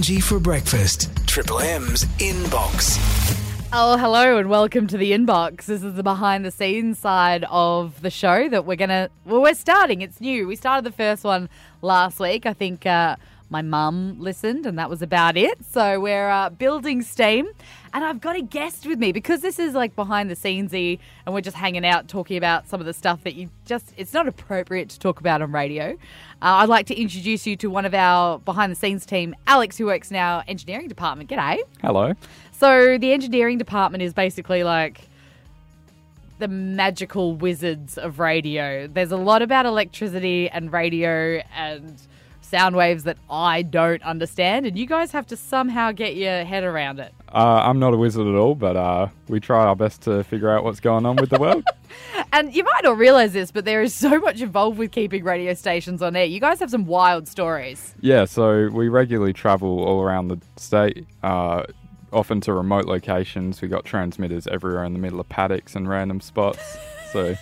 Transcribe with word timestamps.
Angie 0.00 0.18
for 0.18 0.40
breakfast. 0.40 1.14
Triple 1.26 1.60
M's 1.60 2.06
inbox. 2.20 2.96
Oh, 3.70 3.98
hello 3.98 4.38
and 4.38 4.48
welcome 4.48 4.86
to 4.86 4.96
the 4.96 5.12
inbox. 5.12 5.66
This 5.66 5.82
is 5.82 5.92
the 5.92 6.02
behind 6.02 6.42
the 6.42 6.50
scenes 6.50 6.98
side 6.98 7.44
of 7.50 8.00
the 8.00 8.08
show 8.08 8.48
that 8.48 8.64
we're 8.64 8.76
to, 8.76 9.10
well, 9.26 9.42
we're 9.42 9.52
starting. 9.52 10.00
It's 10.00 10.18
new. 10.18 10.46
We 10.48 10.56
started 10.56 10.86
the 10.86 10.96
first 10.96 11.22
one 11.22 11.50
last 11.82 12.18
week. 12.18 12.46
I 12.46 12.54
think 12.54 12.86
uh, 12.86 13.16
my 13.50 13.62
mum 13.62 14.16
listened 14.18 14.64
and 14.64 14.78
that 14.78 14.88
was 14.88 15.02
about 15.02 15.36
it. 15.36 15.58
So 15.64 16.00
we're 16.00 16.30
uh, 16.30 16.50
building 16.50 17.02
steam. 17.02 17.48
And 17.92 18.04
I've 18.04 18.20
got 18.20 18.36
a 18.36 18.42
guest 18.42 18.86
with 18.86 19.00
me 19.00 19.10
because 19.10 19.40
this 19.40 19.58
is 19.58 19.74
like 19.74 19.96
behind 19.96 20.30
the 20.30 20.36
scenesy 20.36 21.00
and 21.26 21.34
we're 21.34 21.40
just 21.40 21.56
hanging 21.56 21.84
out 21.84 22.06
talking 22.06 22.36
about 22.36 22.68
some 22.68 22.78
of 22.78 22.86
the 22.86 22.92
stuff 22.92 23.24
that 23.24 23.34
you 23.34 23.50
just, 23.66 23.92
it's 23.96 24.14
not 24.14 24.28
appropriate 24.28 24.88
to 24.90 24.98
talk 25.00 25.18
about 25.18 25.42
on 25.42 25.50
radio. 25.50 25.92
Uh, 26.40 26.62
I'd 26.62 26.68
like 26.68 26.86
to 26.86 26.94
introduce 26.94 27.46
you 27.48 27.56
to 27.56 27.68
one 27.68 27.84
of 27.84 27.92
our 27.92 28.38
behind 28.38 28.70
the 28.70 28.76
scenes 28.76 29.04
team, 29.04 29.34
Alex, 29.48 29.76
who 29.76 29.86
works 29.86 30.10
in 30.10 30.16
our 30.16 30.44
engineering 30.46 30.86
department. 30.86 31.28
G'day. 31.28 31.58
Hello. 31.82 32.14
So 32.52 32.96
the 32.96 33.12
engineering 33.12 33.58
department 33.58 34.02
is 34.02 34.14
basically 34.14 34.62
like 34.62 35.08
the 36.38 36.48
magical 36.48 37.34
wizards 37.34 37.98
of 37.98 38.20
radio. 38.20 38.86
There's 38.86 39.12
a 39.12 39.16
lot 39.16 39.42
about 39.42 39.66
electricity 39.66 40.48
and 40.48 40.72
radio 40.72 41.42
and 41.54 42.00
sound 42.50 42.74
waves 42.76 43.04
that 43.04 43.16
I 43.30 43.62
don't 43.62 44.02
understand, 44.02 44.66
and 44.66 44.76
you 44.76 44.86
guys 44.86 45.12
have 45.12 45.26
to 45.28 45.36
somehow 45.36 45.92
get 45.92 46.16
your 46.16 46.44
head 46.44 46.64
around 46.64 46.98
it. 46.98 47.14
Uh, 47.32 47.62
I'm 47.64 47.78
not 47.78 47.94
a 47.94 47.96
wizard 47.96 48.26
at 48.26 48.34
all, 48.34 48.54
but 48.56 48.76
uh, 48.76 49.06
we 49.28 49.38
try 49.40 49.64
our 49.64 49.76
best 49.76 50.02
to 50.02 50.24
figure 50.24 50.50
out 50.50 50.64
what's 50.64 50.80
going 50.80 51.06
on 51.06 51.16
with 51.16 51.30
the 51.30 51.38
world. 51.38 51.64
And 52.32 52.54
you 52.54 52.62
might 52.62 52.84
not 52.84 52.96
realize 52.96 53.32
this, 53.32 53.50
but 53.50 53.64
there 53.64 53.82
is 53.82 53.92
so 53.92 54.20
much 54.20 54.40
involved 54.40 54.78
with 54.78 54.92
keeping 54.92 55.24
radio 55.24 55.52
stations 55.54 56.00
on 56.00 56.14
air. 56.14 56.24
You 56.26 56.38
guys 56.38 56.60
have 56.60 56.70
some 56.70 56.86
wild 56.86 57.26
stories. 57.26 57.96
yeah, 58.00 58.24
so 58.24 58.68
we 58.68 58.88
regularly 58.88 59.32
travel 59.32 59.82
all 59.82 60.00
around 60.00 60.28
the 60.28 60.38
state, 60.56 61.08
uh, 61.24 61.64
often 62.12 62.40
to 62.42 62.52
remote 62.52 62.84
locations. 62.84 63.60
We 63.60 63.66
got 63.66 63.84
transmitters 63.84 64.46
everywhere 64.46 64.84
in 64.84 64.92
the 64.92 65.00
middle 65.00 65.18
of 65.18 65.28
paddocks 65.28 65.74
and 65.74 65.88
random 65.88 66.20
spots. 66.20 66.60
so, 67.12 67.34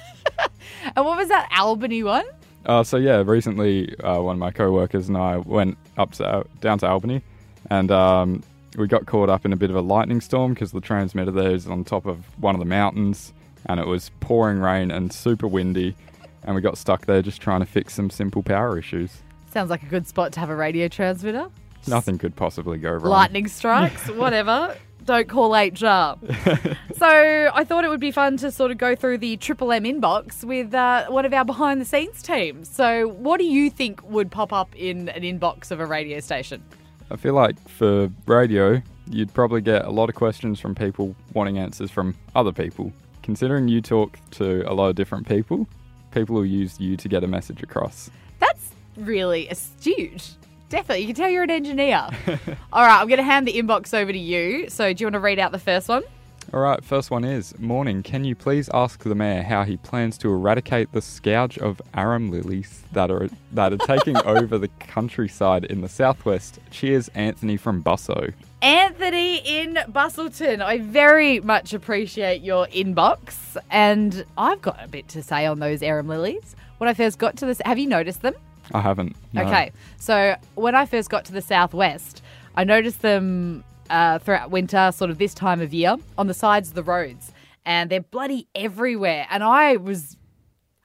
And 0.96 1.04
what 1.04 1.18
was 1.18 1.28
that 1.28 1.50
Albany 1.58 2.02
one? 2.02 2.24
Uh, 2.68 2.84
so 2.84 2.96
yeah, 2.98 3.22
recently 3.26 3.98
uh, 4.00 4.20
one 4.20 4.34
of 4.36 4.38
my 4.38 4.50
co-workers 4.50 5.08
and 5.08 5.16
I 5.16 5.38
went 5.38 5.76
up 5.96 6.12
to, 6.12 6.44
down 6.60 6.78
to 6.80 6.86
Albany, 6.88 7.22
and 7.70 7.90
um, 7.90 8.42
we 8.76 8.86
got 8.86 9.06
caught 9.06 9.28
up 9.28 9.44
in 9.44 9.52
a 9.52 9.56
bit 9.56 9.70
of 9.70 9.76
a 9.76 9.80
lightning 9.80 10.20
storm 10.20 10.54
because 10.54 10.72
the 10.72 10.80
transmitter 10.80 11.30
there 11.30 11.50
is 11.50 11.66
on 11.66 11.82
top 11.84 12.06
of 12.06 12.24
one 12.40 12.54
of 12.54 12.58
the 12.58 12.66
mountains, 12.66 13.32
and 13.66 13.80
it 13.80 13.86
was 13.86 14.10
pouring 14.20 14.58
rain 14.60 14.90
and 14.90 15.12
super 15.12 15.48
windy, 15.48 15.96
and 16.44 16.54
we 16.54 16.60
got 16.60 16.78
stuck 16.78 17.06
there 17.06 17.22
just 17.22 17.40
trying 17.40 17.60
to 17.60 17.66
fix 17.66 17.94
some 17.94 18.10
simple 18.10 18.42
power 18.42 18.78
issues. 18.78 19.22
Sounds 19.50 19.70
like 19.70 19.82
a 19.82 19.86
good 19.86 20.06
spot 20.06 20.32
to 20.34 20.40
have 20.40 20.50
a 20.50 20.54
radio 20.54 20.88
transmitter. 20.88 21.48
Nothing 21.86 22.18
could 22.18 22.36
possibly 22.36 22.76
go 22.76 22.90
wrong. 22.92 23.10
lightning 23.10 23.48
strikes, 23.48 24.10
whatever. 24.10 24.76
Don't 25.06 25.26
call 25.26 25.54
HR. 25.54 26.18
so 26.98 27.50
I 27.54 27.64
thought 27.64 27.84
it 27.84 27.88
would 27.88 28.00
be 28.00 28.10
fun 28.10 28.36
to 28.38 28.50
sort 28.50 28.70
of 28.70 28.78
go 28.78 28.94
through 28.94 29.18
the 29.18 29.36
Triple 29.36 29.72
M 29.72 29.84
inbox 29.84 30.44
with 30.44 30.74
uh, 30.74 31.06
one 31.06 31.24
of 31.24 31.32
our 31.32 31.44
behind 31.44 31.80
the 31.80 31.84
scenes 31.84 32.22
teams. 32.22 32.68
So 32.68 33.08
what 33.08 33.38
do 33.38 33.44
you 33.44 33.70
think 33.70 34.02
would 34.08 34.30
pop 34.30 34.52
up 34.52 34.74
in 34.74 35.08
an 35.10 35.22
inbox 35.22 35.70
of 35.70 35.80
a 35.80 35.86
radio 35.86 36.20
station? 36.20 36.62
I 37.10 37.16
feel 37.16 37.34
like 37.34 37.56
for 37.68 38.10
radio, 38.26 38.82
you'd 39.08 39.32
probably 39.32 39.60
get 39.60 39.84
a 39.84 39.90
lot 39.90 40.08
of 40.08 40.14
questions 40.14 40.60
from 40.60 40.74
people 40.74 41.14
wanting 41.32 41.58
answers 41.58 41.90
from 41.90 42.16
other 42.34 42.52
people. 42.52 42.92
Considering 43.22 43.68
you 43.68 43.80
talk 43.80 44.18
to 44.32 44.62
a 44.70 44.74
lot 44.74 44.88
of 44.88 44.96
different 44.96 45.28
people, 45.28 45.66
people 46.10 46.34
will 46.34 46.46
use 46.46 46.80
you 46.80 46.96
to 46.96 47.08
get 47.08 47.22
a 47.24 47.26
message 47.26 47.62
across. 47.62 48.10
That's 48.40 48.70
really 48.96 49.48
astute. 49.48 50.36
Definitely. 50.68 51.00
You 51.00 51.06
can 51.06 51.16
tell 51.16 51.30
you're 51.30 51.44
an 51.44 51.50
engineer. 51.50 52.08
All 52.72 52.82
right, 52.82 53.00
I'm 53.00 53.08
going 53.08 53.18
to 53.18 53.22
hand 53.22 53.46
the 53.46 53.54
inbox 53.54 53.94
over 53.94 54.12
to 54.12 54.18
you. 54.18 54.68
So 54.68 54.92
do 54.92 55.02
you 55.02 55.06
want 55.06 55.14
to 55.14 55.20
read 55.20 55.38
out 55.38 55.52
the 55.52 55.58
first 55.58 55.88
one? 55.88 56.02
All 56.50 56.60
right, 56.60 56.82
first 56.82 57.10
one 57.10 57.24
is 57.24 57.56
Morning. 57.58 58.02
Can 58.02 58.24
you 58.24 58.34
please 58.34 58.70
ask 58.72 59.02
the 59.02 59.14
mayor 59.14 59.42
how 59.42 59.64
he 59.64 59.76
plans 59.76 60.16
to 60.18 60.32
eradicate 60.32 60.90
the 60.92 61.02
scourge 61.02 61.58
of 61.58 61.82
arum 61.92 62.30
lilies 62.30 62.84
that 62.92 63.10
are 63.10 63.28
that 63.52 63.74
are 63.74 63.76
taking 63.76 64.16
over 64.24 64.56
the 64.56 64.68
countryside 64.80 65.66
in 65.66 65.82
the 65.82 65.90
southwest? 65.90 66.58
Cheers, 66.70 67.08
Anthony 67.08 67.58
from 67.58 67.82
Busso. 67.82 68.32
Anthony 68.62 69.36
in 69.44 69.74
Busselton. 69.90 70.62
I 70.62 70.78
very 70.78 71.38
much 71.40 71.74
appreciate 71.74 72.40
your 72.40 72.66
inbox, 72.68 73.58
and 73.70 74.24
I've 74.38 74.62
got 74.62 74.82
a 74.82 74.88
bit 74.88 75.06
to 75.08 75.22
say 75.22 75.44
on 75.44 75.58
those 75.58 75.82
arum 75.82 76.08
lilies. 76.08 76.56
When 76.78 76.88
I 76.88 76.94
first 76.94 77.18
got 77.18 77.36
to 77.36 77.46
this, 77.46 77.60
have 77.66 77.78
you 77.78 77.88
noticed 77.88 78.22
them? 78.22 78.34
I 78.72 78.80
haven't. 78.80 79.16
no. 79.34 79.42
Okay, 79.42 79.70
so 79.98 80.34
when 80.54 80.74
I 80.74 80.86
first 80.86 81.10
got 81.10 81.26
to 81.26 81.32
the 81.32 81.42
southwest, 81.42 82.22
I 82.56 82.64
noticed 82.64 83.02
them 83.02 83.64
uh, 83.90 84.18
throughout 84.18 84.50
winter, 84.50 84.90
sort 84.92 85.10
of 85.10 85.18
this 85.18 85.34
time 85.34 85.60
of 85.60 85.72
year, 85.72 85.96
on 86.16 86.26
the 86.26 86.34
sides 86.34 86.68
of 86.68 86.74
the 86.74 86.82
roads, 86.82 87.32
and 87.64 87.90
they're 87.90 88.00
bloody 88.00 88.48
everywhere. 88.54 89.26
And 89.30 89.42
I 89.42 89.76
was 89.76 90.16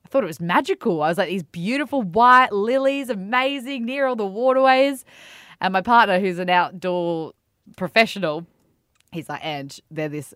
I 0.06 0.10
thought 0.10 0.24
it 0.24 0.28
was 0.28 0.40
magical. 0.40 1.02
I 1.02 1.10
was 1.10 1.18
like, 1.18 1.30
these 1.30 1.44
beautiful 1.44 2.02
white 2.02 2.52
lilies, 2.52 3.10
amazing, 3.10 3.86
near 3.86 4.06
all 4.06 4.16
the 4.16 4.26
waterways. 4.26 5.06
And 5.60 5.74
my 5.74 5.82
partner, 5.82 6.20
who's 6.20 6.40
an 6.40 6.50
outdoor 6.50 7.34
professional, 7.78 8.46
he's 9.12 9.30
like, 9.30 9.44
and 9.44 9.80
they're 9.90 10.10
this 10.10 10.34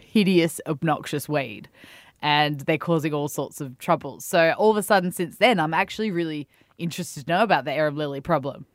hideous, 0.00 0.60
obnoxious 0.66 1.28
weed. 1.28 1.68
And 2.22 2.60
they're 2.60 2.78
causing 2.78 3.12
all 3.12 3.28
sorts 3.28 3.60
of 3.60 3.78
trouble. 3.78 4.20
So 4.20 4.54
all 4.58 4.70
of 4.70 4.76
a 4.76 4.82
sudden, 4.82 5.12
since 5.12 5.36
then, 5.36 5.58
I'm 5.58 5.74
actually 5.74 6.10
really 6.10 6.48
interested 6.78 7.26
to 7.26 7.32
know 7.32 7.42
about 7.42 7.64
the 7.64 7.72
arum 7.72 7.96
lily 7.96 8.20
problem. 8.20 8.66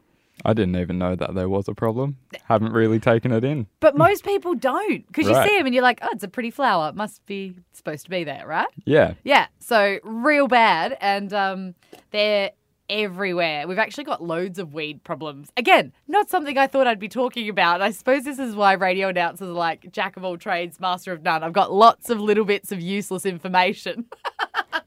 I 0.46 0.54
didn't 0.54 0.76
even 0.78 0.98
know 0.98 1.16
that 1.16 1.36
there 1.36 1.50
was 1.50 1.68
a 1.68 1.74
problem. 1.74 2.18
Haven't 2.46 2.74
really 2.74 3.00
taken 3.00 3.32
it 3.32 3.44
in. 3.44 3.68
But 3.80 3.96
most 3.96 4.24
people 4.24 4.56
don't 4.56 5.06
because 5.08 5.28
you 5.28 5.36
see 5.36 5.58
them 5.58 5.66
and 5.66 5.76
you're 5.76 5.84
like, 5.84 6.00
oh, 6.02 6.10
it's 6.12 6.24
a 6.24 6.28
pretty 6.28 6.52
flower. 6.52 6.90
It 6.90 6.96
must 6.96 7.26
be 7.26 7.56
supposed 7.74 8.04
to 8.06 8.10
be 8.10 8.24
there, 8.24 8.46
right? 8.48 8.68
Yeah. 8.86 9.14
Yeah, 9.24 9.48
so 9.60 10.00
real 10.04 10.48
bad, 10.48 10.98
and 11.02 11.34
um, 11.34 11.76
they're 12.12 12.52
everywhere. 12.90 13.68
We've 13.68 13.80
actually 13.80 14.04
got 14.04 14.22
loads 14.22 14.60
of 14.60 14.74
weed 14.74 15.04
problems. 15.04 15.50
Again, 15.56 15.94
not 16.08 16.30
something 16.30 16.58
I 16.58 16.68
thought 16.68 16.88
I'd 16.88 17.00
be 17.00 17.08
talking 17.08 17.48
about. 17.48 17.82
I 17.82 17.92
suppose 17.92 18.24
this 18.26 18.38
is 18.38 18.54
why 18.54 18.74
radio 18.74 19.08
announcers 19.08 19.48
are 19.48 19.54
like 19.54 19.92
jack 19.92 20.18
of 20.18 20.26
all 20.26 20.38
trades, 20.38 20.80
master 20.80 21.14
of 21.14 21.24
none. 21.24 21.42
I've 21.42 21.54
got 21.54 21.72
lots 21.72 22.10
of 22.10 22.20
little 22.20 22.46
bits 22.46 22.72
of 22.72 22.82
useless 22.82 23.26
information. 23.26 24.06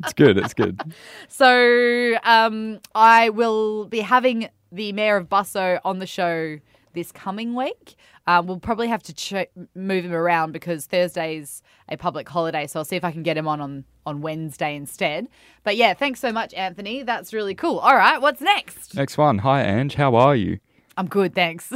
It's 0.03 0.13
good. 0.13 0.37
It's 0.37 0.55
good. 0.55 0.95
So 1.29 2.15
um, 2.25 2.81
I 2.95 3.31
will 3.31 3.87
be 3.87 4.01
having 4.01 4.49
the 4.75 4.93
mayor 4.93 5.17
of 5.17 5.29
Busso 5.29 5.81
on 5.85 5.99
the 5.99 6.07
show 6.07 6.59
this 6.93 7.13
coming 7.13 7.55
week. 7.55 7.97
Um, 8.27 8.47
we'll 8.47 8.59
probably 8.61 8.89
have 8.89 9.03
to 9.05 9.13
ch- 9.13 9.49
move 9.75 10.05
him 10.05 10.13
around 10.13 10.53
because 10.53 10.87
Thursday's 10.87 11.63
a 11.89 11.97
public 11.97 12.29
holiday, 12.29 12.67
so 12.67 12.81
I'll 12.81 12.85
see 12.85 12.97
if 12.97 13.05
I 13.05 13.11
can 13.13 13.23
get 13.23 13.37
him 13.37 13.47
on, 13.49 13.61
on 13.61 13.85
on 14.07 14.21
Wednesday 14.21 14.77
instead. 14.77 15.29
But 15.63 15.77
yeah, 15.77 15.95
thanks 15.95 16.21
so 16.21 16.31
much, 16.31 16.53
Anthony. 16.55 17.03
That's 17.03 17.33
really 17.33 17.55
cool. 17.55 17.79
All 17.79 17.97
right, 17.97 18.21
what's 18.21 18.41
next? 18.41 18.95
Next 18.95 19.17
one. 19.17 19.39
Hi, 19.39 19.63
Ange. 19.63 19.95
How 19.95 20.15
are 20.15 20.37
you? 20.37 20.59
I'm 20.97 21.07
good, 21.09 21.35
thanks. 21.35 21.73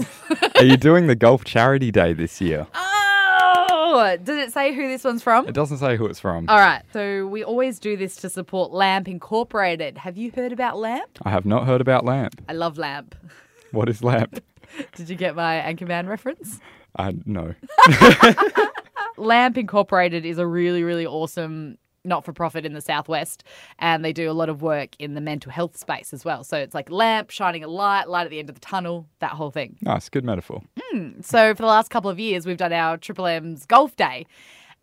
Are 0.56 0.64
you 0.64 0.76
doing 0.88 1.06
the 1.06 1.14
Golf 1.16 1.44
Charity 1.44 1.90
Day 1.90 2.12
this 2.12 2.40
year? 2.40 2.66
Oh, 3.98 4.16
did 4.16 4.38
it 4.38 4.52
say 4.52 4.74
who 4.74 4.88
this 4.88 5.04
one's 5.04 5.22
from? 5.22 5.48
It 5.48 5.54
doesn't 5.54 5.78
say 5.78 5.96
who 5.96 6.06
it's 6.06 6.20
from. 6.20 6.48
All 6.48 6.58
right, 6.58 6.82
so 6.92 7.26
we 7.26 7.42
always 7.44 7.78
do 7.78 7.96
this 7.96 8.16
to 8.16 8.30
support 8.30 8.72
Lamp 8.72 9.08
Incorporated. 9.08 9.98
Have 9.98 10.16
you 10.16 10.30
heard 10.34 10.52
about 10.52 10.78
Lamp? 10.78 11.18
I 11.24 11.30
have 11.30 11.44
not 11.44 11.66
heard 11.66 11.80
about 11.80 12.04
Lamp. 12.04 12.42
I 12.48 12.52
love 12.52 12.78
Lamp. 12.78 13.14
What 13.70 13.90
is 13.90 14.02
Lamp? 14.02 14.42
Did 14.94 15.10
you 15.10 15.14
get 15.14 15.36
my 15.36 15.60
Anchorman 15.60 16.08
reference? 16.08 16.58
I 16.98 17.14
no. 17.26 17.54
Lamp 19.18 19.58
Incorporated 19.58 20.24
is 20.24 20.38
a 20.38 20.46
really, 20.46 20.82
really 20.82 21.04
awesome 21.04 21.76
not 22.04 22.24
for 22.24 22.32
profit 22.32 22.64
in 22.64 22.72
the 22.72 22.80
Southwest, 22.80 23.44
and 23.78 24.04
they 24.04 24.12
do 24.12 24.30
a 24.30 24.32
lot 24.32 24.48
of 24.48 24.62
work 24.62 24.96
in 24.98 25.14
the 25.14 25.20
mental 25.20 25.52
health 25.52 25.76
space 25.76 26.12
as 26.12 26.24
well. 26.24 26.42
So 26.42 26.56
it's 26.56 26.74
like 26.74 26.90
lamp 26.90 27.30
shining 27.30 27.62
a 27.62 27.68
light, 27.68 28.08
light 28.08 28.24
at 28.24 28.30
the 28.30 28.38
end 28.38 28.48
of 28.48 28.54
the 28.54 28.60
tunnel, 28.60 29.06
that 29.18 29.32
whole 29.32 29.50
thing. 29.50 29.76
Nice. 29.82 30.08
Good 30.08 30.24
metaphor. 30.24 30.62
Hmm. 30.90 31.20
So 31.20 31.54
for 31.54 31.62
the 31.62 31.66
last 31.66 31.90
couple 31.90 32.10
of 32.10 32.18
years, 32.18 32.46
we've 32.46 32.56
done 32.56 32.72
our 32.72 32.96
Triple 32.96 33.26
M's 33.26 33.66
Golf 33.66 33.94
Day, 33.96 34.26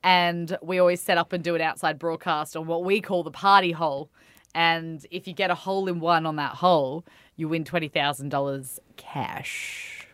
and 0.04 0.58
we 0.62 0.78
always 0.78 1.02
set 1.02 1.18
up 1.18 1.34
and 1.34 1.44
do 1.44 1.56
an 1.56 1.62
outside 1.62 1.98
broadcast 1.98 2.56
on 2.56 2.68
what 2.68 2.84
we 2.84 3.02
call 3.02 3.24
the 3.24 3.32
party 3.32 3.72
hole. 3.72 4.10
And 4.54 5.06
if 5.12 5.28
you 5.28 5.34
get 5.34 5.52
a 5.52 5.56
hole 5.56 5.88
in 5.88 6.00
one 6.00 6.26
on 6.26 6.36
that 6.36 6.54
hole, 6.56 7.06
you 7.36 7.50
win 7.50 7.66
twenty 7.66 7.88
thousand 7.88 8.30
dollars 8.30 8.80
cash. 8.98 10.05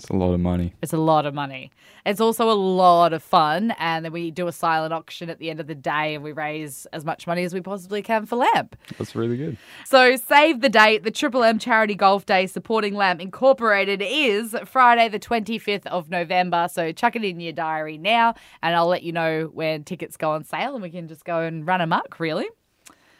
It's 0.00 0.08
a 0.08 0.16
lot 0.16 0.32
of 0.32 0.40
money. 0.40 0.72
It's 0.80 0.94
a 0.94 0.98
lot 0.98 1.26
of 1.26 1.34
money. 1.34 1.70
It's 2.06 2.22
also 2.22 2.50
a 2.50 2.56
lot 2.56 3.12
of 3.12 3.22
fun. 3.22 3.74
And 3.78 4.02
then 4.02 4.12
we 4.12 4.30
do 4.30 4.46
a 4.46 4.52
silent 4.52 4.94
auction 4.94 5.28
at 5.28 5.38
the 5.38 5.50
end 5.50 5.60
of 5.60 5.66
the 5.66 5.74
day 5.74 6.14
and 6.14 6.24
we 6.24 6.32
raise 6.32 6.86
as 6.86 7.04
much 7.04 7.26
money 7.26 7.44
as 7.44 7.52
we 7.52 7.60
possibly 7.60 8.00
can 8.00 8.24
for 8.24 8.36
LAMP. 8.36 8.76
That's 8.96 9.14
really 9.14 9.36
good. 9.36 9.58
So 9.84 10.16
save 10.16 10.62
the 10.62 10.70
date. 10.70 11.04
The 11.04 11.10
Triple 11.10 11.44
M 11.44 11.58
Charity 11.58 11.94
Golf 11.94 12.24
Day 12.24 12.46
supporting 12.46 12.94
LAMP 12.94 13.20
Incorporated 13.20 14.02
is 14.02 14.56
Friday, 14.64 15.10
the 15.10 15.18
25th 15.18 15.84
of 15.86 16.08
November. 16.08 16.68
So 16.72 16.92
chuck 16.92 17.14
it 17.14 17.22
in 17.22 17.38
your 17.38 17.52
diary 17.52 17.98
now 17.98 18.34
and 18.62 18.74
I'll 18.74 18.88
let 18.88 19.02
you 19.02 19.12
know 19.12 19.50
when 19.52 19.84
tickets 19.84 20.16
go 20.16 20.30
on 20.30 20.44
sale 20.44 20.72
and 20.72 20.82
we 20.82 20.88
can 20.88 21.08
just 21.08 21.26
go 21.26 21.40
and 21.40 21.66
run 21.66 21.82
amok, 21.82 22.18
really. 22.18 22.48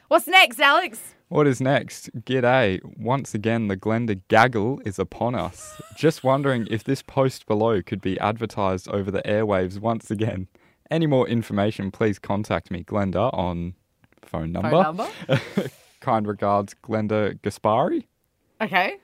What's 0.09 0.27
next, 0.27 0.59
Alex? 0.59 1.15
What 1.31 1.47
is 1.47 1.61
next? 1.61 2.11
G'day. 2.25 2.81
Once 2.99 3.35
again, 3.35 3.69
the 3.69 3.77
Glenda 3.77 4.21
gaggle 4.27 4.81
is 4.85 4.99
upon 4.99 5.37
us. 5.37 5.81
Just 5.97 6.25
wondering 6.25 6.67
if 6.69 6.83
this 6.83 7.03
post 7.03 7.47
below 7.47 7.83
could 7.83 8.01
be 8.01 8.19
advertised 8.19 8.89
over 8.89 9.13
the 9.13 9.23
airwaves 9.23 9.79
once 9.79 10.11
again. 10.11 10.49
Any 10.91 11.07
more 11.07 11.29
information, 11.29 11.93
please 11.93 12.19
contact 12.19 12.73
me, 12.73 12.83
Glenda, 12.83 13.33
on 13.33 13.75
phone 14.23 14.51
number. 14.51 14.71
Phone 14.71 14.97
number. 14.97 15.09
Kind 16.01 16.27
regards, 16.27 16.75
Glenda 16.83 17.39
Gaspari. 17.39 18.07
Okay. 18.61 18.97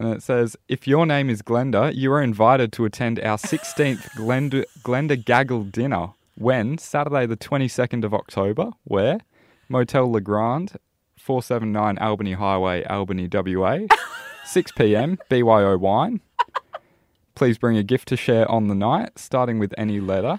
And 0.00 0.12
it 0.14 0.24
says, 0.24 0.56
if 0.66 0.88
your 0.88 1.06
name 1.06 1.30
is 1.30 1.42
Glenda, 1.42 1.94
you 1.94 2.12
are 2.12 2.22
invited 2.22 2.72
to 2.72 2.84
attend 2.84 3.20
our 3.20 3.38
16th 3.38 4.02
Glenda, 4.16 4.64
Glenda 4.82 5.24
Gaggle 5.24 5.62
dinner. 5.62 6.08
When? 6.34 6.76
Saturday, 6.78 7.24
the 7.24 7.36
22nd 7.36 8.02
of 8.02 8.12
October. 8.12 8.72
Where? 8.82 9.20
Motel 9.68 10.10
Le 10.10 10.20
Grand, 10.20 10.76
479 11.26 11.98
Albany 11.98 12.34
Highway, 12.34 12.84
Albany, 12.84 13.28
WA. 13.32 13.80
6 14.44 14.72
p.m. 14.72 15.18
BYO 15.28 15.76
wine. 15.76 16.20
Please 17.34 17.58
bring 17.58 17.76
a 17.76 17.82
gift 17.82 18.06
to 18.08 18.16
share 18.16 18.48
on 18.48 18.68
the 18.68 18.76
night, 18.76 19.18
starting 19.18 19.58
with 19.58 19.74
any 19.76 19.98
letter. 19.98 20.38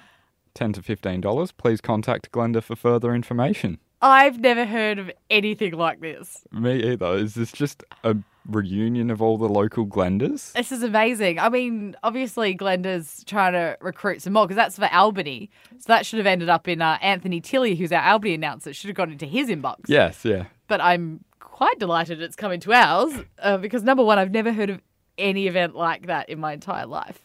10 0.53 0.71
to 0.73 0.81
$15. 0.81 1.51
Please 1.57 1.81
contact 1.81 2.31
Glenda 2.31 2.63
for 2.63 2.77
further 2.77 3.13
information. 3.13 3.79
I've 4.01 4.39
never 4.39 4.65
heard 4.65 4.97
of 4.97 5.11
anything 5.29 5.73
like 5.73 5.99
this. 5.99 6.45
Me 6.53 6.81
either. 6.81 7.15
Is 7.15 7.33
this 7.35 7.51
just 7.51 7.83
a 8.05 8.15
reunion 8.47 9.09
of 9.09 9.21
all 9.21 9.37
the 9.37 9.47
local 9.47 9.85
Glendas? 9.85 10.53
This 10.53 10.71
is 10.71 10.83
amazing. 10.83 11.39
I 11.39 11.49
mean, 11.49 11.95
obviously, 12.03 12.55
Glenda's 12.55 13.23
trying 13.25 13.53
to 13.53 13.77
recruit 13.81 14.21
some 14.21 14.33
more 14.33 14.45
because 14.45 14.55
that's 14.55 14.77
for 14.77 14.89
Albany. 14.93 15.49
So 15.79 15.85
that 15.87 16.05
should 16.05 16.17
have 16.17 16.27
ended 16.27 16.49
up 16.49 16.67
in 16.67 16.81
uh, 16.81 16.97
Anthony 17.01 17.41
Tilley, 17.41 17.75
who's 17.75 17.91
our 17.91 18.03
Albany 18.03 18.33
announcer. 18.33 18.69
It 18.69 18.75
should 18.75 18.87
have 18.87 18.95
gone 18.95 19.11
into 19.11 19.25
his 19.25 19.49
inbox. 19.49 19.81
Yes, 19.87 20.23
yeah. 20.23 20.45
But 20.67 20.81
I'm 20.81 21.23
quite 21.39 21.79
delighted 21.79 22.21
it's 22.21 22.35
coming 22.35 22.59
to 22.61 22.73
ours 22.73 23.13
uh, 23.39 23.57
because, 23.57 23.83
number 23.83 24.03
one, 24.03 24.19
I've 24.19 24.31
never 24.31 24.53
heard 24.53 24.69
of 24.69 24.81
any 25.17 25.47
event 25.47 25.75
like 25.75 26.07
that 26.07 26.29
in 26.29 26.39
my 26.39 26.53
entire 26.53 26.85
life. 26.85 27.19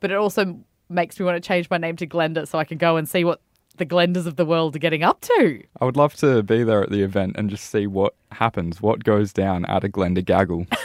But 0.00 0.10
it 0.10 0.16
also 0.16 0.58
makes 0.88 1.18
me 1.18 1.26
want 1.26 1.42
to 1.42 1.46
change 1.46 1.68
my 1.68 1.78
name 1.78 1.96
to 1.96 2.06
Glenda 2.06 2.46
so 2.46 2.58
I 2.58 2.64
can 2.64 2.78
go 2.78 2.96
and 2.96 3.08
see 3.08 3.24
what 3.24 3.40
the 3.78 3.84
Glenders 3.84 4.26
of 4.26 4.36
the 4.36 4.44
world 4.46 4.74
are 4.76 4.78
getting 4.80 5.02
up 5.02 5.20
to. 5.22 5.62
I 5.80 5.84
would 5.84 5.96
love 5.96 6.14
to 6.16 6.42
be 6.42 6.62
there 6.64 6.82
at 6.82 6.90
the 6.90 7.02
event 7.02 7.36
and 7.36 7.48
just 7.50 7.70
see 7.70 7.86
what 7.86 8.14
happens, 8.32 8.80
what 8.80 9.04
goes 9.04 9.32
down 9.32 9.64
at 9.66 9.84
a 9.84 9.88
Glenda 9.88 10.24
gaggle. 10.24 10.66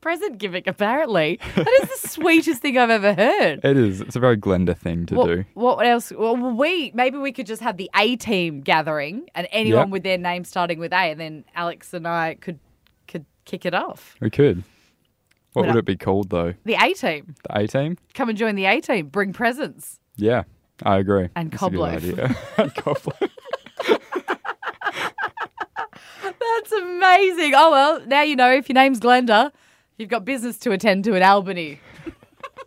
Present 0.00 0.38
giving, 0.38 0.62
apparently. 0.66 1.38
That 1.56 1.68
is 1.82 2.00
the 2.00 2.08
sweetest 2.08 2.62
thing 2.62 2.78
I've 2.78 2.88
ever 2.88 3.12
heard. 3.12 3.60
it 3.62 3.76
is. 3.76 4.00
It's 4.00 4.16
a 4.16 4.20
very 4.20 4.38
Glenda 4.38 4.74
thing 4.74 5.04
to 5.06 5.14
What, 5.14 5.26
do. 5.26 5.44
what 5.52 5.86
else? 5.86 6.10
Well, 6.10 6.36
we 6.36 6.90
maybe 6.94 7.18
we 7.18 7.32
could 7.32 7.44
just 7.46 7.60
have 7.60 7.76
the 7.76 7.90
A 7.94 8.16
team 8.16 8.62
gathering, 8.62 9.28
and 9.34 9.46
anyone 9.50 9.88
Yep. 9.88 9.88
with 9.90 10.02
their 10.04 10.16
name 10.16 10.44
starting 10.44 10.78
with 10.78 10.94
A, 10.94 10.96
and 11.10 11.20
then 11.20 11.44
Alex 11.54 11.92
and 11.92 12.08
I 12.08 12.36
could 12.40 12.58
could 13.08 13.26
kick 13.44 13.66
it 13.66 13.74
off. 13.74 14.16
We 14.20 14.30
could. 14.30 14.64
What 15.52 15.62
Well, 15.66 15.74
would 15.74 15.76
uh, 15.76 15.80
it 15.80 15.84
be 15.84 15.96
called 15.98 16.30
though? 16.30 16.54
The 16.64 16.76
A 16.82 16.94
team, 16.94 17.34
The 17.42 17.58
A 17.58 17.66
team? 17.66 17.98
come 18.14 18.30
and 18.30 18.38
join 18.38 18.54
the 18.54 18.64
A 18.64 18.80
team. 18.80 19.08
Bring 19.08 19.34
presents. 19.34 19.98
Yeah, 20.16 20.44
I 20.82 20.98
agree. 20.98 21.28
And 21.34 21.50
That's 21.50 21.62
Cobloaf. 21.62 22.02
and 22.58 22.74
Cobloaf. 22.74 23.30
That's 26.22 26.72
amazing. 26.72 27.52
Oh 27.54 27.70
well, 27.70 28.06
now 28.06 28.22
you 28.22 28.36
know 28.36 28.52
if 28.52 28.68
your 28.68 28.74
name's 28.74 29.00
Glenda, 29.00 29.52
you've 29.98 30.10
got 30.10 30.24
business 30.24 30.58
to 30.58 30.72
attend 30.72 31.04
to 31.04 31.14
in 31.14 31.22
Albany. 31.22 31.80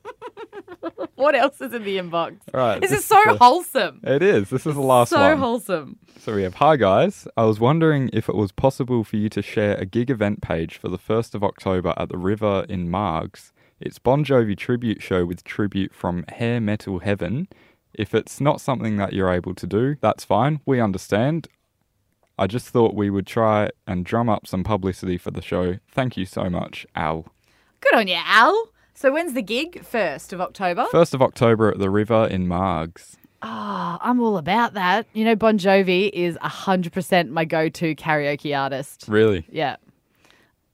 what 1.15 1.35
else 1.35 1.61
is 1.61 1.73
in 1.73 1.83
the 1.83 1.97
inbox? 1.97 2.37
Right, 2.53 2.79
This 2.81 2.91
this 2.91 2.99
is 3.01 3.05
so 3.05 3.37
wholesome. 3.37 4.01
It 4.03 4.21
is. 4.21 4.49
This 4.49 4.65
is 4.65 4.75
the 4.75 4.81
last 4.81 5.09
so 5.09 5.19
one. 5.19 5.33
So 5.33 5.37
wholesome. 5.37 5.99
So 6.19 6.35
we 6.35 6.43
have 6.43 6.55
Hi 6.55 6.77
guys. 6.77 7.27
I 7.35 7.43
was 7.43 7.59
wondering 7.59 8.09
if 8.13 8.29
it 8.29 8.35
was 8.35 8.51
possible 8.51 9.03
for 9.03 9.17
you 9.17 9.29
to 9.29 9.41
share 9.41 9.75
a 9.75 9.85
gig 9.85 10.09
event 10.09 10.41
page 10.41 10.77
for 10.77 10.87
the 10.87 10.97
1st 10.97 11.35
of 11.35 11.43
October 11.43 11.93
at 11.97 12.09
the 12.09 12.17
River 12.17 12.65
in 12.69 12.89
Margs. 12.89 13.51
It's 13.79 13.99
Bon 13.99 14.23
Jovi 14.23 14.57
tribute 14.57 15.01
show 15.01 15.25
with 15.25 15.43
tribute 15.43 15.93
from 15.93 16.23
Hair 16.29 16.61
Metal 16.61 16.99
Heaven. 16.99 17.49
If 17.93 18.15
it's 18.15 18.41
not 18.41 18.61
something 18.61 18.97
that 18.97 19.13
you're 19.13 19.31
able 19.31 19.53
to 19.55 19.67
do, 19.67 19.95
that's 20.01 20.23
fine. 20.23 20.59
We 20.65 20.79
understand. 20.79 21.47
I 22.37 22.47
just 22.47 22.69
thought 22.69 22.95
we 22.95 23.09
would 23.09 23.27
try 23.27 23.69
and 23.85 24.03
drum 24.03 24.29
up 24.29 24.47
some 24.47 24.63
publicity 24.63 25.17
for 25.17 25.31
the 25.31 25.41
show. 25.41 25.77
Thank 25.91 26.17
you 26.17 26.25
so 26.25 26.49
much, 26.49 26.85
Al. 26.95 27.27
Good 27.81 27.93
on 27.93 28.07
you, 28.07 28.17
Al. 28.25 28.69
So 28.95 29.11
when's 29.11 29.33
the 29.33 29.41
gig? 29.41 29.83
First 29.83 30.33
of 30.33 30.41
October. 30.41 30.85
1st 30.91 31.13
of 31.13 31.21
October 31.21 31.69
at 31.69 31.79
the 31.79 31.89
River 31.89 32.27
in 32.29 32.47
Margs. 32.47 33.15
Oh, 33.41 33.97
I'm 33.99 34.21
all 34.21 34.37
about 34.37 34.73
that. 34.73 35.05
You 35.13 35.25
know, 35.25 35.35
Bon 35.35 35.57
Jovi 35.57 36.09
is 36.13 36.37
100% 36.37 37.29
my 37.29 37.43
go 37.43 37.69
to 37.69 37.95
karaoke 37.95 38.57
artist. 38.57 39.05
Really? 39.07 39.45
Yeah. 39.49 39.75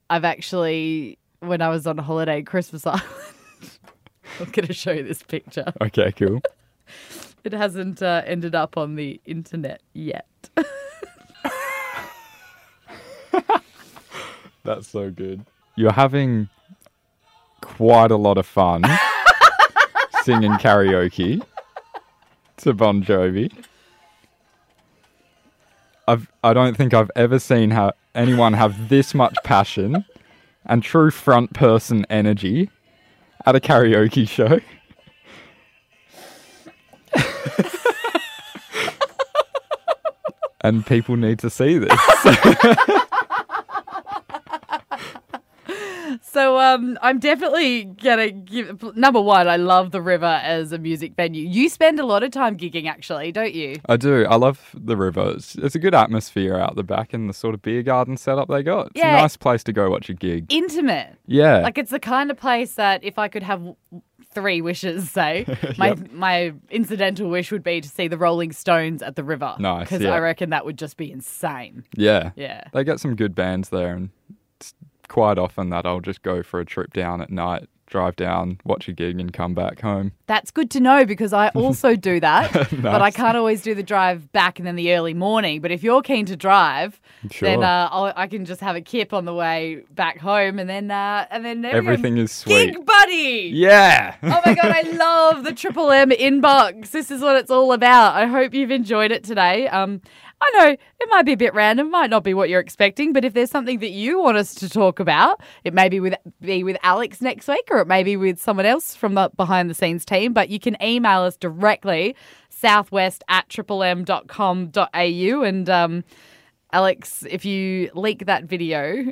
I've 0.10 0.24
actually, 0.24 1.18
when 1.40 1.62
I 1.62 1.70
was 1.70 1.88
on 1.88 1.98
holiday, 1.98 2.44
Christmas 2.44 2.86
Island, 2.86 3.04
I'm 4.40 4.52
going 4.52 4.68
to 4.68 4.74
show 4.74 4.92
you 4.92 5.04
this 5.04 5.24
picture. 5.24 5.74
Okay, 5.82 6.12
cool. 6.12 6.42
It 7.46 7.54
hasn't 7.54 8.02
uh, 8.02 8.22
ended 8.26 8.54
up 8.54 8.76
on 8.76 8.96
the 8.96 9.22
internet 9.26 9.82
yet. 9.94 10.28
That's 14.66 14.90
so 14.90 15.10
good. 15.10 15.46
You're 15.76 15.94
having 15.94 16.50
quite 17.62 18.12
a 18.12 18.18
lot 18.18 18.38
of 18.38 18.46
fun 18.46 18.84
singing 20.24 20.52
karaoke 20.54 21.42
to 22.58 22.74
Bon 22.74 23.02
Jovi. 23.02 23.52
I've 26.08 26.30
I 26.44 26.54
don't 26.54 26.76
think 26.76 26.94
I've 26.94 27.12
ever 27.16 27.40
seen 27.40 27.72
how 27.72 27.94
anyone 28.16 28.54
have 28.54 28.90
this 28.90 29.14
much 29.14 29.38
passion 29.46 30.04
and 30.66 30.84
true 30.84 31.12
front 31.12 31.54
person 31.54 32.06
energy 32.10 32.70
at 33.46 33.56
a 33.56 33.60
karaoke 33.60 34.28
show. 34.28 34.60
and 40.62 40.86
people 40.86 41.16
need 41.16 41.40
to 41.40 41.50
see 41.50 41.78
this. 41.78 41.98
So 46.22 46.60
um, 46.60 46.98
I'm 47.02 47.20
definitely 47.20 47.86
gonna 47.86 48.32
give 48.32 48.96
number 48.96 49.22
one. 49.22 49.48
I 49.48 49.56
love 49.58 49.92
the 49.92 50.02
river 50.02 50.40
as 50.44 50.72
a 50.72 50.78
music 50.78 51.14
venue. 51.16 51.48
You 51.48 51.70
spend 51.70 52.00
a 52.00 52.06
lot 52.06 52.24
of 52.24 52.32
time 52.32 52.58
gigging, 52.58 52.88
actually, 52.88 53.32
don't 53.32 53.54
you? 53.54 53.76
I 53.88 53.98
do. 53.98 54.26
I 54.26 54.36
love 54.36 54.70
the 54.74 54.96
river. 54.98 55.34
It's, 55.36 55.56
it's 55.56 55.76
a 55.76 55.80
good 55.80 55.96
atmosphere 55.96 56.56
out 56.56 56.76
the 56.76 56.84
back 56.84 57.14
and 57.14 57.30
the 57.30 57.34
sort 57.34 57.54
of 57.56 57.62
beer 57.62 57.84
garden 57.84 58.18
setup 58.18 58.48
they 58.48 58.64
got. 58.64 58.88
It's 58.88 58.98
Yeah. 58.98 59.18
a 59.18 59.22
nice 59.22 59.38
place 59.38 59.64
to 59.66 59.74
go 59.74 59.90
watch 59.90 60.10
a 60.10 60.14
gig. 60.14 60.52
Intimate. 60.52 61.16
Yeah. 61.26 61.60
Like 61.60 61.78
it's 61.78 61.92
the 61.92 62.00
kind 62.00 62.32
of 62.32 62.38
place 62.38 62.74
that 62.76 63.04
if 63.04 63.18
I 63.20 63.28
could 63.28 63.44
have 63.44 63.62
three 64.32 64.62
wishes, 64.62 65.10
say 65.12 65.46
my 65.78 65.90
Yep. 65.90 66.12
my 66.12 66.54
incidental 66.70 67.30
wish 67.30 67.52
would 67.52 67.64
be 67.64 67.82
to 67.82 67.90
see 67.90 68.08
the 68.08 68.18
Rolling 68.18 68.52
Stones 68.52 69.02
at 69.02 69.16
the 69.16 69.24
river. 69.24 69.56
Nice, 69.60 69.86
because 69.88 70.02
yeah. 70.02 70.14
I 70.14 70.20
reckon 70.20 70.50
that 70.52 70.66
would 70.66 70.78
just 70.78 70.98
be 70.98 71.12
insane. 71.12 71.84
yeah. 71.96 72.32
Yeah. 72.36 72.64
They 72.74 72.84
get 72.84 73.00
some 73.00 73.16
good 73.16 73.34
bands 73.36 73.70
there, 73.70 73.96
and 73.96 74.10
quite 75.08 75.38
often 75.40 75.70
that 75.72 75.86
I'll 75.86 76.00
just 76.02 76.22
go 76.22 76.44
for 76.44 76.60
a 76.60 76.66
trip 76.66 76.94
down 76.94 77.22
at 77.22 77.30
night, 77.32 77.68
drive 77.90 78.16
down, 78.16 78.60
watch 78.64 78.88
a 78.88 78.94
gig, 78.94 79.20
and 79.20 79.34
come 79.34 79.54
back 79.54 79.82
home. 79.82 80.14
That's 80.28 80.52
good 80.52 80.70
to 80.72 80.80
know 80.80 81.06
because 81.06 81.34
I 81.34 81.50
also 81.50 81.96
do 81.96 82.20
that, 82.20 82.52
but 82.82 83.02
I 83.02 83.12
can't 83.12 83.36
always 83.36 83.62
do 83.62 83.76
the 83.76 83.84
drive 83.84 84.32
back 84.32 84.60
and 84.60 84.68
then 84.68 84.76
the 84.76 84.94
early 84.94 85.14
morning. 85.14 85.60
But 85.62 85.72
if 85.72 85.84
you're 85.84 86.02
keen 86.02 86.26
to 86.28 86.36
drive, 86.36 87.00
Sure. 87.32 87.50
then 87.50 87.64
uh, 87.64 87.90
I'll, 87.92 88.14
I 88.16 88.28
can 88.28 88.46
just 88.46 88.62
have 88.62 88.76
a 88.76 88.82
kip 88.82 89.14
on 89.14 89.26
the 89.26 89.34
way 89.34 89.84
back 89.92 90.20
home, 90.20 90.60
and 90.60 90.70
then 90.70 90.90
uh, 90.92 91.26
and 91.32 91.44
then 91.44 91.62
there 91.62 91.74
we 91.82 91.88
go. 91.88 91.92
Everything 91.94 92.18
is 92.18 92.32
sweet. 92.32 92.74
Gig 92.76 92.86
buddy. 92.86 93.52
Yeah. 93.54 94.16
Oh 94.24 94.42
my 94.46 94.54
god, 94.54 94.72
I 94.72 94.82
love 94.94 95.44
the 95.44 95.54
Triple 95.54 95.92
M 95.92 96.12
inbox. 96.12 96.92
This 96.92 97.12
is 97.12 97.22
what 97.22 97.36
it's 97.36 97.52
all 97.52 97.74
about. 97.74 98.16
I 98.16 98.26
hope 98.28 98.54
you've 98.54 98.72
enjoyed 98.72 99.12
it 99.12 99.24
today. 99.24 99.68
Um, 99.68 100.02
I 100.42 100.52
know 100.58 100.70
it 100.70 101.10
might 101.10 101.26
be 101.26 101.34
a 101.34 101.38
bit 101.38 101.54
random, 101.54 101.92
might 101.92 102.10
not 102.10 102.24
be 102.24 102.34
what 102.34 102.50
you're 102.50 102.62
expecting, 102.62 103.12
but 103.12 103.26
if 103.26 103.34
there's 103.34 103.52
something 103.52 103.80
that 103.80 103.92
you 103.92 104.20
want 104.20 104.38
us 104.38 104.54
to 104.56 104.70
talk 104.70 105.00
about, 105.00 105.42
it 105.64 105.74
may 105.74 105.90
be 105.90 106.00
with 106.00 106.16
be 106.40 106.64
with 106.64 106.78
Alex 106.82 107.22
next 107.22 107.48
week, 107.48 107.68
or 107.70 107.80
it 107.80 107.88
may 107.88 108.04
be 108.04 108.16
with 108.16 108.40
someone 108.40 108.66
else 108.66 108.96
from 108.96 109.16
the 109.16 109.30
behind 109.36 109.70
the 109.70 109.74
scenes 109.74 110.06
team. 110.06 110.34
But 110.34 110.50
you 110.50 110.60
can 110.60 110.78
email 110.82 111.22
us 111.22 111.36
directly, 111.36 112.16
southwest 112.50 113.24
at 113.28 113.50
triplem.com.au. 113.50 115.44
And 115.44 115.70
um, 115.70 116.04
Alex, 116.72 117.26
if 117.30 117.44
you 117.44 117.92
leak 117.94 118.26
that 118.26 118.46
video, 118.46 119.06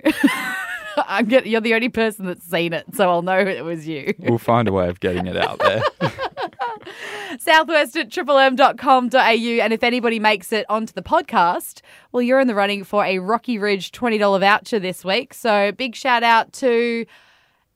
I'm 0.98 1.26
get, 1.26 1.46
you're 1.46 1.62
the 1.62 1.74
only 1.74 1.90
person 1.90 2.26
that's 2.26 2.44
seen 2.46 2.74
it, 2.74 2.86
so 2.94 3.10
I'll 3.10 3.22
know 3.22 3.38
it 3.38 3.64
was 3.66 3.88
you. 3.88 4.14
we'll 4.20 4.38
find 4.38 4.68
a 4.68 4.72
way 4.72 4.88
of 4.90 5.00
getting 5.00 5.28
it 5.28 5.38
out 5.38 5.60
there. 5.60 5.84
southwest 7.48 7.96
at 7.96 8.10
triplem.com.au. 8.10 9.18
And 9.64 9.74
if 9.74 9.82
anybody 9.82 10.20
makes 10.20 10.52
it 10.52 10.66
onto 10.68 10.92
the 10.92 11.02
podcast, 11.02 11.82
well, 12.12 12.22
you're 12.22 12.42
in 12.42 12.48
the 12.48 12.56
running 12.56 12.84
for 12.84 13.06
a 13.06 13.20
Rocky 13.20 13.58
Ridge 13.58 13.94
$20 13.94 14.40
voucher 14.42 14.80
this 14.80 15.06
week. 15.06 15.34
So 15.34 15.72
big 15.72 15.96
shout 15.96 16.24
out 16.24 16.52
to 16.54 17.06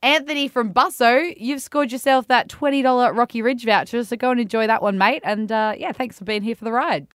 Anthony 0.02 0.46
from 0.46 0.74
Busso. 0.74 1.32
You've 1.38 1.62
scored 1.62 1.90
yourself 1.90 2.28
that 2.28 2.48
$20 2.48 3.16
Rocky 3.16 3.40
Ridge 3.40 3.64
voucher. 3.64 4.04
So 4.04 4.14
go 4.14 4.30
and 4.30 4.40
enjoy 4.40 4.66
that 4.66 4.82
one, 4.82 4.98
mate. 4.98 5.22
And 5.24 5.50
uh, 5.50 5.72
yeah, 5.78 5.92
thanks 5.92 6.18
for 6.18 6.26
being 6.26 6.42
here 6.42 6.54
for 6.54 6.66
the 6.66 6.72
ride. 6.72 7.06